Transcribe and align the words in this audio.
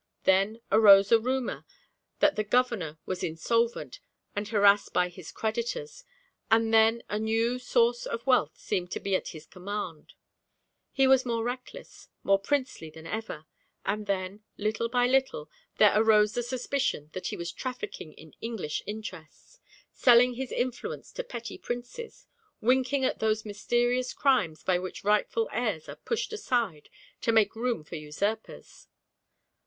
Then 0.23 0.61
arose 0.71 1.11
a 1.11 1.19
rumour 1.19 1.63
that 2.21 2.35
the 2.35 2.43
governor 2.43 2.97
was 3.05 3.23
insolvent 3.23 3.99
and 4.35 4.47
harassed 4.47 4.93
by 4.93 5.09
his 5.09 5.31
creditors, 5.31 6.03
and 6.49 6.73
then 6.73 7.03
a 7.07 7.19
new 7.19 7.59
source 7.59 8.07
of 8.07 8.25
wealth 8.25 8.57
seemed 8.57 8.89
to 8.93 8.99
be 8.99 9.15
at 9.15 9.27
his 9.27 9.45
command; 9.45 10.13
he 10.91 11.05
was 11.05 11.23
more 11.23 11.43
reckless, 11.43 12.09
more 12.23 12.39
princely 12.39 12.89
than 12.89 13.05
ever; 13.05 13.45
and 13.85 14.07
then, 14.07 14.43
little 14.57 14.89
by 14.89 15.05
little, 15.05 15.51
there 15.77 15.91
arose 15.93 16.33
the 16.33 16.41
suspicion 16.41 17.11
that 17.13 17.27
he 17.27 17.37
was 17.37 17.51
trafficking 17.51 18.13
in 18.13 18.33
English 18.41 18.81
interests, 18.87 19.59
selling 19.93 20.33
his 20.33 20.51
influence 20.51 21.11
to 21.11 21.23
petty 21.23 21.59
princes, 21.59 22.25
winking 22.59 23.05
at 23.05 23.19
those 23.19 23.45
mysterious 23.45 24.13
crimes 24.15 24.63
by 24.63 24.79
which 24.79 25.03
rightful 25.03 25.47
heirs 25.51 25.87
are 25.87 25.95
pushed 25.95 26.33
aside 26.33 26.89
to 27.21 27.31
make 27.31 27.55
room 27.55 27.83
for 27.83 27.97
usurpers. 27.97 28.87